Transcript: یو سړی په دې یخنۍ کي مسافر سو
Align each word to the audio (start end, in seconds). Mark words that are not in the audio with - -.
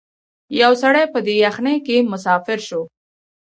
یو 0.61 0.71
سړی 0.81 1.03
په 1.13 1.19
دې 1.25 1.35
یخنۍ 1.45 1.77
کي 1.87 1.97
مسافر 2.11 2.59
سو 2.69 2.81